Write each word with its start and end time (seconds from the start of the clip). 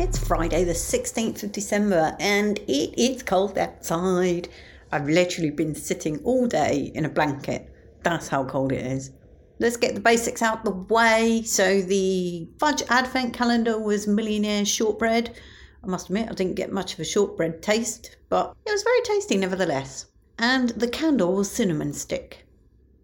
It's 0.00 0.16
Friday, 0.16 0.64
the 0.64 0.72
16th 0.72 1.42
of 1.42 1.52
December, 1.52 2.16
and 2.18 2.58
it 2.60 2.98
is 2.98 3.22
cold 3.22 3.58
outside. 3.58 4.48
I've 4.90 5.06
literally 5.06 5.50
been 5.50 5.74
sitting 5.74 6.20
all 6.24 6.46
day 6.46 6.90
in 6.94 7.04
a 7.04 7.08
blanket. 7.10 7.70
That's 8.02 8.26
how 8.26 8.44
cold 8.44 8.72
it 8.72 8.80
is. 8.80 9.10
Let's 9.58 9.76
get 9.76 9.94
the 9.94 10.00
basics 10.00 10.40
out 10.40 10.64
the 10.64 10.70
way. 10.70 11.42
So, 11.44 11.82
the 11.82 12.48
fudge 12.58 12.82
advent 12.88 13.34
calendar 13.34 13.78
was 13.78 14.06
millionaire 14.06 14.64
shortbread. 14.64 15.36
I 15.84 15.86
must 15.86 16.06
admit, 16.06 16.30
I 16.30 16.32
didn't 16.32 16.54
get 16.56 16.72
much 16.72 16.94
of 16.94 17.00
a 17.00 17.04
shortbread 17.04 17.62
taste, 17.62 18.16
but 18.30 18.56
it 18.64 18.72
was 18.72 18.82
very 18.82 19.02
tasty 19.02 19.36
nevertheless. 19.36 20.06
And 20.38 20.70
the 20.70 20.88
candle 20.88 21.34
was 21.34 21.50
cinnamon 21.50 21.92
stick, 21.92 22.46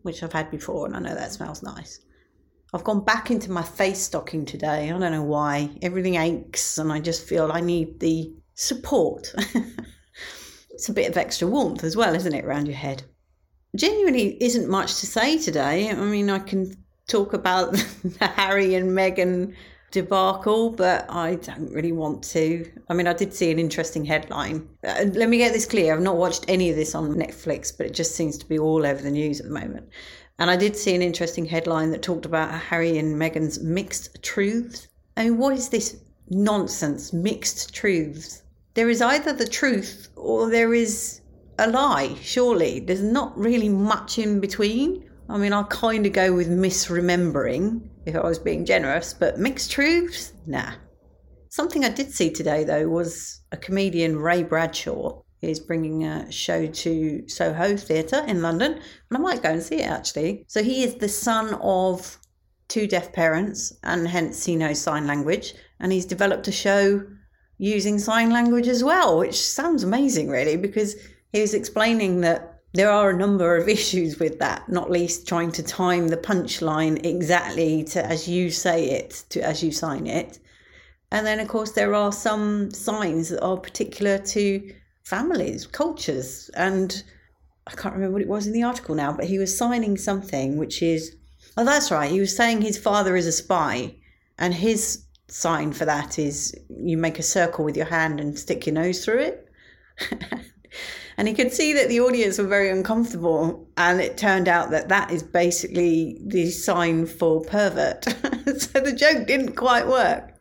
which 0.01 0.23
I've 0.23 0.33
had 0.33 0.51
before, 0.51 0.87
and 0.87 0.97
I 0.97 1.01
know 1.01 1.15
that 1.15 1.33
smells 1.33 1.63
nice. 1.63 2.01
I've 2.75 2.85
gone 2.85 3.05
back 3.05 3.31
into 3.31 3.51
my 3.51 3.63
face 3.63 4.01
stocking 4.01 4.45
today. 4.45 4.91
I 4.91 4.99
don't 4.99 5.13
know 5.13 5.23
why. 5.23 5.71
Everything 5.83 6.17
aches, 6.17 6.79
and 6.79 6.93
I 6.93 7.01
just 7.01 7.27
feel 7.27 7.51
I 7.53 7.61
need 7.61 8.01
the 8.01 8.33
support. 8.55 9.33
it's 10.71 10.89
a 10.89 10.93
bit 10.93 11.09
of 11.09 11.17
extra 11.17 11.47
warmth 11.49 11.85
as 11.85 11.97
well, 11.97 12.15
isn't 12.15 12.35
it, 12.35 12.45
around 12.45 12.67
your 12.67 12.77
head? 12.77 13.05
Genuinely 13.77 14.43
isn't 14.43 14.69
much 14.69 15.01
to 15.01 15.07
say 15.07 15.39
today. 15.39 15.91
I 15.91 15.95
mean, 15.95 16.29
I 16.29 16.39
can 16.39 16.75
talk 17.07 17.33
about 17.33 17.73
the 17.73 18.27
Harry 18.37 18.75
and 18.75 18.91
Meghan 18.91 19.55
debacle, 19.97 20.69
but 20.69 21.07
I 21.09 21.37
don't 21.37 21.73
really 21.73 21.93
want 21.93 22.23
to. 22.25 22.71
I 22.91 22.93
mean, 22.95 23.07
I 23.07 23.15
did 23.15 23.33
see 23.33 23.51
an 23.51 23.59
interesting 23.59 24.05
headline. 24.05 24.69
Uh, 24.87 25.07
let 25.15 25.31
me 25.31 25.39
get 25.39 25.55
this 25.55 25.65
clear 25.65 25.95
I've 25.95 26.03
not 26.03 26.19
watched 26.19 26.45
any 26.49 26.69
of 26.69 26.77
this 26.77 26.95
on 26.95 27.15
Netflix, 27.15 27.75
but 27.75 27.87
it 27.87 27.95
just 27.95 28.15
seems 28.15 28.37
to 28.39 28.47
be 28.47 28.59
all 28.59 28.85
over 28.85 29.01
the 29.01 29.11
news 29.11 29.41
at 29.41 29.47
the 29.47 29.53
moment. 29.53 29.89
And 30.39 30.51
I 30.51 30.57
did 30.57 30.77
see 30.77 30.95
an 30.95 31.01
interesting 31.01 31.47
headline 31.47 31.93
that 31.93 32.03
talked 32.03 32.27
about 32.27 32.53
Harry 32.53 32.99
and 32.99 33.17
Meghan's 33.17 33.59
mixed 33.63 34.23
truths. 34.23 34.87
I 35.17 35.25
mean, 35.25 35.39
what 35.39 35.55
is 35.55 35.71
this 35.71 35.97
nonsense, 36.29 37.15
mixed 37.15 37.75
truths? 37.75 38.43
There 38.75 38.91
is 38.91 39.01
either 39.01 39.33
the 39.33 39.49
truth 39.49 40.09
or 40.15 40.51
there 40.51 40.75
is 40.75 41.23
a 41.59 41.71
lie, 41.71 42.15
surely. 42.21 42.81
There's 42.81 43.03
not 43.03 43.33
really 43.39 43.71
much 43.71 44.19
in 44.19 44.41
between. 44.41 45.09
I 45.29 45.39
mean, 45.39 45.53
I'll 45.53 45.65
kind 45.65 46.07
of 46.07 46.13
go 46.13 46.33
with 46.33 46.49
misremembering 46.49 47.89
if 48.07 48.15
I 48.15 48.21
was 48.21 48.39
being 48.39 48.65
generous, 48.65 49.13
but 49.13 49.39
mixed 49.39 49.73
truths? 49.73 50.33
Nah. 50.47 50.75
Something 51.49 51.85
I 51.85 51.89
did 51.89 52.13
see 52.13 52.31
today, 52.31 52.65
though, 52.65 52.89
was 52.89 53.41
a 53.51 53.57
comedian, 53.57 54.19
Ray 54.19 54.43
Bradshaw, 54.43 55.23
is 55.43 55.61
bringing 55.61 56.05
a 56.05 56.31
show 56.31 56.67
to 56.67 57.29
Soho 57.29 57.77
Theatre 57.77 58.25
in 58.27 58.43
London, 58.43 58.73
and 58.73 59.17
I 59.17 59.19
might 59.19 59.43
go 59.43 59.51
and 59.51 59.63
see 59.63 59.77
it 59.77 59.91
actually. 59.91 60.45
So 60.49 60.63
he 60.63 60.85
is 60.85 60.97
the 60.97 61.09
son 61.09 61.55
of 61.61 62.19
two 62.69 62.87
deaf 62.87 63.13
parents, 63.13 63.73
and 63.83 64.07
hence 64.07 64.45
he 64.45 64.57
knows 64.57 64.81
sign 64.81 65.07
language, 65.07 65.55
and 65.81 65.93
he's 65.93 66.07
developed 66.07 66.49
a 66.49 66.53
show 66.53 67.03
using 67.59 67.99
sign 67.99 68.31
language 68.31 68.69
as 68.69 68.85
well, 68.85 69.19
which 69.19 69.41
sounds 69.41 69.83
amazing, 69.83 70.29
really, 70.29 70.57
because 70.57 70.95
he 71.33 71.41
was 71.41 71.55
explaining 71.55 72.21
that 72.21 72.56
there 72.77 72.91
are 72.91 73.11
a 73.11 73.17
number 73.17 73.57
of 73.57 73.69
issues 73.79 74.19
with 74.19 74.39
that, 74.39 74.69
not 74.69 74.91
least 74.91 75.27
trying 75.27 75.53
to 75.53 75.63
time 75.63 76.09
the 76.09 76.17
punchline 76.17 77.05
exactly 77.05 77.85
to 77.85 78.05
as 78.05 78.29
you 78.29 78.51
say 78.51 78.91
it, 78.91 79.25
to 79.31 79.41
as 79.41 79.63
you 79.63 79.73
sign 79.73 80.07
it. 80.07 80.39
And 81.11 81.27
then, 81.27 81.41
of 81.41 81.49
course, 81.49 81.73
there 81.73 81.95
are 81.95 82.13
some 82.13 82.71
signs 82.73 83.29
that 83.29 83.43
are 83.43 83.57
particular 83.57 84.19
to 84.19 84.75
families, 85.05 85.67
cultures. 85.67 86.51
And 86.55 87.03
I 87.67 87.73
can't 87.73 87.95
remember 87.95 88.15
what 88.15 88.23
it 88.23 88.29
was 88.29 88.47
in 88.47 88.53
the 88.53 88.65
article 88.65 88.95
now, 88.95 89.13
but 89.13 89.27
he 89.27 89.39
was 89.39 89.57
signing 89.57 89.97
something 89.97 90.57
which 90.57 90.83
is, 90.83 91.17
oh, 91.57 91.65
that's 91.65 91.91
right. 91.91 92.11
He 92.11 92.21
was 92.21 92.37
saying 92.37 92.63
his 92.63 92.79
father 92.79 93.17
is 93.17 93.27
a 93.27 93.33
spy, 93.33 93.95
and 94.39 94.53
his 94.53 95.05
sign 95.29 95.73
for 95.73 95.85
that 95.85 96.19
is 96.19 96.55
you 96.69 96.97
make 96.97 97.19
a 97.19 97.23
circle 97.23 97.65
with 97.65 97.77
your 97.77 97.87
hand 97.87 98.21
and 98.21 98.39
stick 98.39 98.67
your 98.67 98.75
nose 98.75 99.05
through 99.05 99.21
it. 99.21 99.49
and 101.17 101.29
he 101.29 101.35
could 101.35 101.53
see 101.53 101.73
that 101.73 101.89
the 101.89 102.01
audience 102.01 102.39
were 102.39 102.47
very 102.47 102.71
uncomfortable, 102.71 103.69
and 103.77 104.01
it 104.01 104.19
turned 104.19 104.49
out 104.49 104.71
that 104.71 104.89
that 104.89 105.11
is 105.11 105.23
basically 105.23 106.19
the 106.25 106.51
sign 106.51 107.07
for 107.07 107.43
pervert. 107.43 108.05
so 108.59 108.81
the 108.81 108.95
joke 108.97 109.27
didn't 109.27 109.57
quite 109.57 109.87
work. 109.87 110.35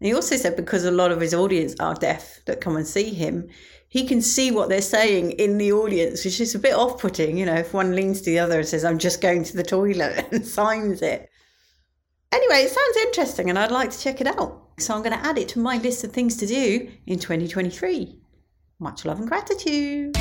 he 0.00 0.14
also 0.14 0.36
said 0.36 0.56
because 0.56 0.84
a 0.84 0.90
lot 0.90 1.12
of 1.12 1.20
his 1.20 1.32
audience 1.32 1.74
are 1.80 1.94
deaf 1.94 2.40
that 2.44 2.60
come 2.60 2.76
and 2.76 2.86
see 2.86 3.14
him, 3.14 3.48
he 3.88 4.06
can 4.06 4.20
see 4.20 4.50
what 4.50 4.68
they're 4.68 4.82
saying 4.82 5.32
in 5.32 5.56
the 5.56 5.72
audience, 5.72 6.24
which 6.24 6.40
is 6.40 6.54
a 6.54 6.58
bit 6.58 6.74
off 6.74 7.00
putting, 7.00 7.38
you 7.38 7.46
know, 7.46 7.54
if 7.54 7.72
one 7.72 7.96
leans 7.96 8.20
to 8.20 8.30
the 8.30 8.38
other 8.38 8.58
and 8.58 8.68
says, 8.68 8.84
I'm 8.84 8.98
just 8.98 9.22
going 9.22 9.44
to 9.44 9.56
the 9.56 9.62
toilet 9.62 10.26
and 10.32 10.46
signs 10.46 11.00
it. 11.00 11.30
Anyway, 12.32 12.64
it 12.64 12.70
sounds 12.70 13.06
interesting 13.06 13.48
and 13.48 13.58
I'd 13.58 13.70
like 13.70 13.90
to 13.90 13.98
check 13.98 14.20
it 14.20 14.26
out. 14.26 14.62
So 14.78 14.94
I'm 14.94 15.02
going 15.02 15.18
to 15.18 15.24
add 15.24 15.38
it 15.38 15.48
to 15.50 15.58
my 15.58 15.78
list 15.78 16.04
of 16.04 16.12
things 16.12 16.36
to 16.36 16.46
do 16.46 16.90
in 17.06 17.18
2023. 17.18 18.20
Much 18.78 19.06
love 19.06 19.20
and 19.20 19.28
gratitude. 19.28 20.14